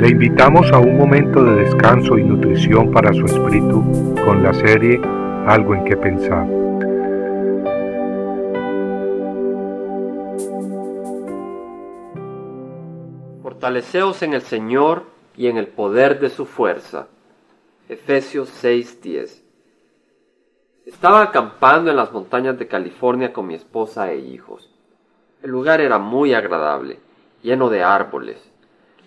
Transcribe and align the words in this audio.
Le 0.00 0.08
invitamos 0.08 0.72
a 0.72 0.78
un 0.78 0.96
momento 0.96 1.44
de 1.44 1.56
descanso 1.56 2.16
y 2.16 2.24
nutrición 2.24 2.90
para 2.90 3.12
su 3.12 3.26
espíritu 3.26 3.84
con 4.24 4.42
la 4.42 4.54
serie 4.54 4.98
Algo 5.46 5.74
en 5.74 5.84
que 5.84 5.94
pensar. 5.94 6.46
Fortaleceos 13.42 14.22
en 14.22 14.32
el 14.32 14.40
Señor 14.40 15.04
y 15.36 15.48
en 15.48 15.58
el 15.58 15.66
poder 15.66 16.18
de 16.18 16.30
su 16.30 16.46
fuerza. 16.46 17.08
Efesios 17.86 18.48
6:10 18.48 19.42
Estaba 20.86 21.20
acampando 21.20 21.90
en 21.90 21.96
las 21.96 22.10
montañas 22.10 22.58
de 22.58 22.66
California 22.66 23.34
con 23.34 23.46
mi 23.46 23.54
esposa 23.54 24.10
e 24.10 24.16
hijos. 24.16 24.70
El 25.42 25.50
lugar 25.50 25.82
era 25.82 25.98
muy 25.98 26.32
agradable, 26.32 27.00
lleno 27.42 27.68
de 27.68 27.82
árboles, 27.82 28.49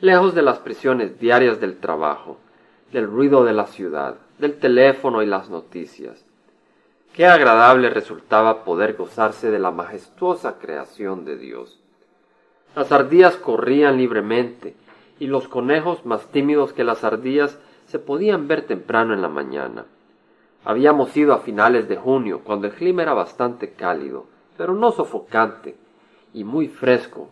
lejos 0.04 0.35
de 0.35 0.41
las 0.41 0.59
presiones 0.59 1.17
diarias 1.17 1.62
del 1.62 1.77
trabajo, 1.77 2.38
del 2.91 3.07
ruido 3.07 3.45
de 3.45 3.53
la 3.53 3.67
ciudad, 3.67 4.17
del 4.38 4.59
teléfono 4.59 5.23
y 5.23 5.25
las 5.25 5.49
noticias. 5.49 6.25
Qué 7.13 7.25
agradable 7.25 7.89
resultaba 7.89 8.66
poder 8.66 8.97
gozarse 8.97 9.49
de 9.49 9.59
la 9.59 9.71
majestuosa 9.71 10.59
creación 10.59 11.23
de 11.23 11.38
Dios. 11.38 11.80
Las 12.75 12.91
ardillas 12.91 13.38
corrían 13.38 13.95
libremente, 13.95 14.75
y 15.21 15.27
los 15.27 15.47
conejos, 15.47 16.05
más 16.05 16.27
tímidos 16.33 16.73
que 16.73 16.83
las 16.83 17.05
ardillas, 17.05 17.58
se 17.85 17.97
podían 17.97 18.49
ver 18.49 18.63
temprano 18.63 19.13
en 19.13 19.22
la 19.22 19.30
mañana. 19.30 19.85
Habíamos 20.66 21.16
ido 21.16 21.33
a 21.33 21.39
finales 21.39 21.88
de 21.88 21.95
junio, 21.95 22.41
cuando 22.44 22.67
el 22.67 22.73
clima 22.73 23.03
era 23.03 23.13
bastante 23.13 23.72
cálido, 23.72 24.25
pero 24.58 24.73
no 24.73 24.91
sofocante, 24.91 25.77
y 26.33 26.44
muy 26.44 26.67
fresco, 26.67 27.30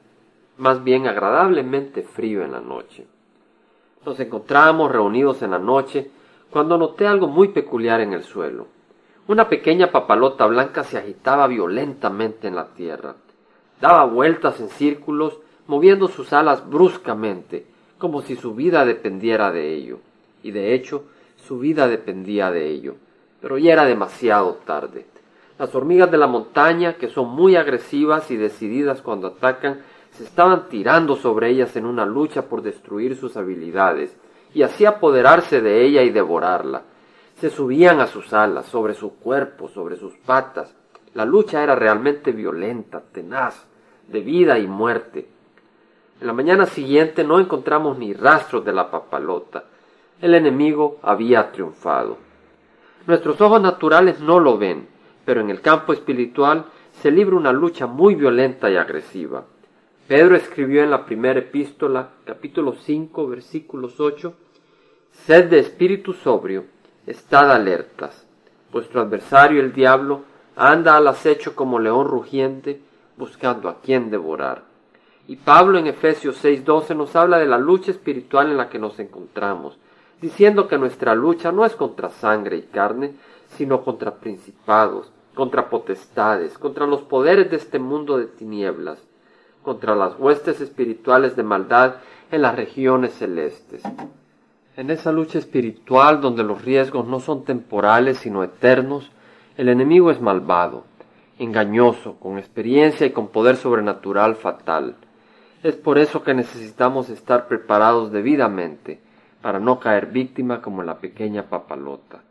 más 0.61 0.83
bien 0.83 1.07
agradablemente 1.07 2.03
frío 2.03 2.43
en 2.43 2.51
la 2.51 2.59
noche. 2.59 3.07
Nos 4.05 4.20
encontrábamos 4.20 4.91
reunidos 4.91 5.41
en 5.41 5.49
la 5.49 5.57
noche 5.57 6.12
cuando 6.51 6.77
noté 6.77 7.07
algo 7.07 7.26
muy 7.27 7.48
peculiar 7.48 7.99
en 7.99 8.13
el 8.13 8.23
suelo. 8.23 8.68
Una 9.27 9.49
pequeña 9.49 9.91
papalota 9.91 10.45
blanca 10.45 10.84
se 10.84 10.99
agitaba 10.99 11.48
violentamente 11.48 12.48
en 12.48 12.55
la 12.55 12.68
tierra. 12.68 13.15
Daba 13.79 14.05
vueltas 14.05 14.59
en 14.59 14.70
círculos, 14.70 15.40
moviendo 15.65 16.07
sus 16.07 16.31
alas 16.31 16.70
bruscamente, 16.70 17.65
como 17.98 18.21
si 18.21 18.35
su 18.35 18.53
vida 18.53 18.85
dependiera 18.85 19.51
de 19.51 19.73
ello. 19.73 19.98
Y 20.43 20.51
de 20.51 20.75
hecho, 20.75 21.05
su 21.37 21.57
vida 21.57 21.87
dependía 21.87 22.51
de 22.51 22.70
ello. 22.70 22.98
Pero 23.41 23.57
ya 23.57 23.73
era 23.73 23.85
demasiado 23.85 24.59
tarde. 24.63 25.07
Las 25.57 25.73
hormigas 25.73 26.12
de 26.12 26.20
la 26.20 26.27
montaña, 26.27 26.98
que 26.98 27.09
son 27.09 27.29
muy 27.29 27.55
agresivas 27.55 28.29
y 28.29 28.37
decididas 28.37 29.01
cuando 29.01 29.27
atacan, 29.27 29.81
se 30.12 30.23
estaban 30.23 30.67
tirando 30.70 31.15
sobre 31.15 31.49
ellas 31.49 31.76
en 31.76 31.85
una 31.85 32.05
lucha 32.05 32.43
por 32.43 32.62
destruir 32.62 33.15
sus 33.15 33.37
habilidades 33.37 34.15
y 34.53 34.63
así 34.63 34.85
apoderarse 34.85 35.62
de 35.62 35.85
ella 35.85 36.03
y 36.03 36.09
devorarla. 36.09 36.84
Se 37.40 37.49
subían 37.49 37.99
a 38.01 38.07
sus 38.07 38.34
alas, 38.34 38.65
sobre 38.65 38.93
su 38.93 39.15
cuerpo, 39.15 39.68
sobre 39.70 39.95
sus 39.95 40.13
patas. 40.18 40.76
La 41.13 41.26
lucha 41.26 41.63
era 41.63 41.76
realmente 41.76 42.31
violenta, 42.31 43.01
tenaz, 43.12 43.65
de 44.07 44.20
vida 44.20 44.59
y 44.59 44.68
muerte. 44.68 45.27
En 46.20 46.27
la 46.27 46.34
mañana 46.34 46.65
siguiente 46.65 47.23
no 47.23 47.40
encontramos 47.40 47.98
ni 47.98 48.13
rastros 48.13 48.63
de 48.63 48.73
la 48.73 48.91
papalota. 48.91 49.63
El 50.21 50.35
enemigo 50.35 50.99
había 51.01 51.51
triunfado. 51.51 52.18
Nuestros 53.07 53.41
ojos 53.41 53.62
naturales 53.62 54.20
no 54.20 54.40
lo 54.40 54.57
ven, 54.57 54.87
pero 55.25 55.41
en 55.41 55.49
el 55.49 55.62
campo 55.62 55.93
espiritual 55.93 56.65
se 57.01 57.09
libra 57.09 57.35
una 57.35 57.51
lucha 57.51 57.87
muy 57.87 58.13
violenta 58.13 58.70
y 58.70 58.77
agresiva. 58.77 59.46
Pedro 60.12 60.35
escribió 60.35 60.84
en 60.84 60.91
la 60.91 61.05
primera 61.05 61.40
epístola, 61.40 62.09
capítulo 62.26 62.73
5, 62.73 63.27
versículos 63.29 63.98
8, 64.01 64.34
Sed 65.09 65.50
de 65.50 65.59
espíritu 65.59 66.12
sobrio, 66.12 66.66
estad 67.07 67.50
alertas. 67.50 68.28
Vuestro 68.73 69.00
adversario 69.00 69.62
el 69.62 69.72
diablo 69.72 70.24
anda 70.58 70.97
al 70.97 71.08
acecho 71.08 71.56
como 71.56 71.80
león 71.80 72.09
rugiente, 72.09 72.81
buscando 73.16 73.69
a 73.69 73.80
quien 73.80 74.12
devorar. 74.12 74.66
Y 75.30 75.38
Pablo 75.38 75.80
en 75.80 75.88
Efesios 75.88 76.44
6:12 76.44 76.94
nos 76.94 77.16
habla 77.16 77.38
de 77.38 77.47
la 77.47 77.57
lucha 77.57 77.91
espiritual 77.91 78.52
en 78.52 78.57
la 78.57 78.68
que 78.68 78.80
nos 78.80 79.00
encontramos, 79.00 79.78
diciendo 80.22 80.68
que 80.68 80.78
nuestra 80.78 81.16
lucha 81.16 81.53
no 81.53 81.63
es 81.63 81.74
contra 81.78 82.09
sangre 82.09 82.57
y 82.57 82.63
carne, 82.63 83.13
sino 83.47 83.81
contra 83.81 84.16
principados, 84.16 85.09
contra 85.34 85.69
potestades, 85.69 86.57
contra 86.57 86.86
los 86.86 87.02
poderes 87.02 87.50
de 87.50 87.56
este 87.56 87.80
mundo 87.80 88.18
de 88.18 88.25
tinieblas, 88.25 89.07
contra 89.64 89.96
las 89.96 90.20
huestes 90.20 90.62
espirituales 90.62 91.36
de 91.36 91.44
maldad 91.44 91.96
en 92.32 92.42
las 92.42 92.56
regiones 92.56 93.14
celestes. 93.14 93.84
En 94.78 94.90
esa 94.90 95.12
lucha 95.12 95.38
espiritual 95.38 96.22
donde 96.22 96.44
los 96.44 96.64
riesgos 96.64 97.06
no 97.06 97.20
son 97.20 97.44
temporales 97.44 98.18
sino 98.20 98.44
eternos, 98.44 99.12
el 99.58 99.70
enemigo 99.70 100.12
es 100.12 100.22
malvado, 100.22 100.86
engañoso, 101.38 102.16
con 102.20 102.38
experiencia 102.38 103.06
y 103.06 103.12
con 103.12 103.28
poder 103.28 103.58
sobrenatural 103.58 104.36
fatal. 104.36 104.96
Es 105.64 105.76
por 105.76 105.98
eso 105.98 106.24
que 106.24 106.34
necesitamos 106.34 107.10
estar 107.10 107.48
preparados 107.48 108.12
debidamente 108.12 109.00
para 109.42 109.60
no 109.60 109.80
caer 109.80 110.08
víctima 110.08 110.62
como 110.62 110.84
la 110.84 111.00
pequeña 111.00 111.44
papalota. 111.44 112.24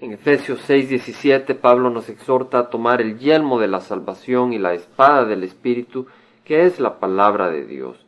En 0.00 0.12
Efesios 0.12 0.60
6:17 0.68 1.54
Pablo 1.54 1.90
nos 1.90 2.08
exhorta 2.08 2.58
a 2.58 2.70
tomar 2.70 3.00
el 3.00 3.18
yelmo 3.18 3.58
de 3.58 3.68
la 3.68 3.80
salvación 3.80 4.52
y 4.52 4.58
la 4.58 4.72
espada 4.72 5.24
del 5.24 5.44
Espíritu 5.44 6.06
es 6.52 6.80
la 6.80 6.98
palabra 6.98 7.50
de 7.50 7.64
Dios. 7.64 8.06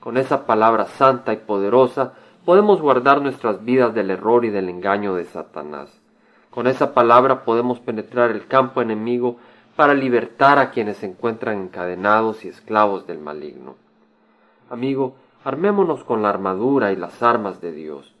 Con 0.00 0.16
esa 0.16 0.46
palabra 0.46 0.86
santa 0.86 1.32
y 1.32 1.36
poderosa 1.36 2.14
podemos 2.44 2.80
guardar 2.80 3.22
nuestras 3.22 3.64
vidas 3.64 3.94
del 3.94 4.10
error 4.10 4.44
y 4.44 4.50
del 4.50 4.68
engaño 4.68 5.14
de 5.14 5.24
Satanás. 5.24 6.00
Con 6.50 6.66
esa 6.66 6.94
palabra 6.94 7.44
podemos 7.44 7.80
penetrar 7.80 8.30
el 8.30 8.46
campo 8.46 8.80
enemigo 8.80 9.36
para 9.76 9.94
libertar 9.94 10.58
a 10.58 10.70
quienes 10.70 10.96
se 10.98 11.06
encuentran 11.06 11.58
encadenados 11.58 12.44
y 12.44 12.48
esclavos 12.48 13.06
del 13.06 13.18
maligno. 13.18 13.74
Amigo, 14.70 15.16
armémonos 15.44 16.02
con 16.02 16.22
la 16.22 16.30
armadura 16.30 16.92
y 16.92 16.96
las 16.96 17.22
armas 17.22 17.60
de 17.60 17.72
Dios, 17.72 18.14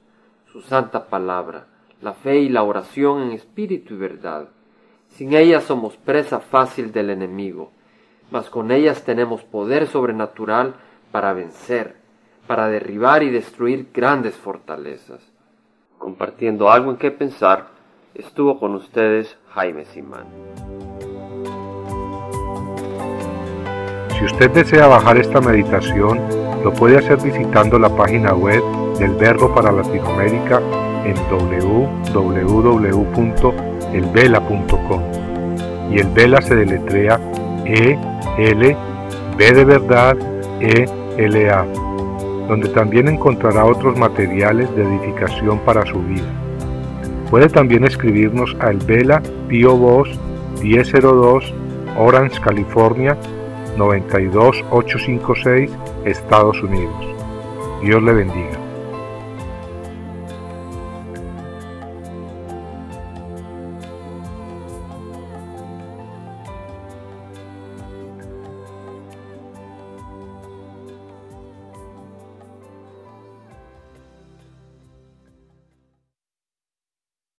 su 0.52 0.60
santa 0.60 1.06
palabra, 1.06 1.66
la 2.02 2.12
fe 2.12 2.38
y 2.38 2.48
la 2.48 2.62
oración 2.62 3.22
en 3.22 3.32
espíritu 3.32 3.94
y 3.94 3.96
verdad. 3.96 4.48
Sin 5.08 5.34
ellas 5.34 5.64
somos 5.64 5.96
presa 5.96 6.40
fácil 6.40 6.92
del 6.92 7.10
enemigo, 7.10 7.72
mas 8.30 8.50
con 8.50 8.70
ellas 8.70 9.04
tenemos 9.04 9.42
poder 9.42 9.86
sobrenatural 9.86 10.74
para 11.12 11.32
vencer, 11.32 11.96
para 12.46 12.68
derribar 12.68 13.22
y 13.22 13.30
destruir 13.30 13.88
grandes 13.92 14.34
fortalezas. 14.34 15.20
Compartiendo 15.98 16.70
algo 16.70 16.90
en 16.90 16.96
qué 16.96 17.10
pensar, 17.10 17.68
estuvo 18.14 18.58
con 18.58 18.74
ustedes 18.74 19.36
Jaime 19.54 19.84
Simán. 19.86 20.26
Si 24.18 24.24
usted 24.24 24.50
desea 24.50 24.86
bajar 24.86 25.18
esta 25.18 25.40
meditación, 25.40 26.20
lo 26.64 26.72
puede 26.72 26.98
hacer 26.98 27.18
visitando 27.18 27.78
la 27.78 27.94
página 27.94 28.34
web 28.34 28.62
del 28.98 29.14
Verbo 29.14 29.54
para 29.54 29.70
Latinoamérica 29.70 30.60
en 31.04 31.14
www.elvela.com. 31.30 32.32
Y 35.92 35.98
el 36.00 36.08
Vela 36.08 36.42
se 36.42 36.56
deletrea 36.56 37.20
E 37.64 37.98
L, 38.38 38.76
B 39.36 39.52
de 39.52 39.64
verdad, 39.64 40.16
E, 40.60 40.86
L, 41.16 41.50
A, 41.50 41.64
donde 42.48 42.68
también 42.68 43.08
encontrará 43.08 43.64
otros 43.64 43.98
materiales 43.98 44.74
de 44.76 44.82
edificación 44.84 45.58
para 45.60 45.84
su 45.86 46.00
vida. 46.02 46.26
Puede 47.30 47.48
también 47.48 47.84
escribirnos 47.84 48.56
al 48.60 48.76
Vela 48.78 49.22
Pio 49.48 49.76
Box 49.76 50.10
1002 50.62 51.52
Orange, 51.98 52.40
California 52.40 53.16
92856, 53.76 55.70
Estados 56.04 56.62
Unidos. 56.62 56.94
Dios 57.82 58.02
le 58.02 58.12
bendiga. 58.12 58.65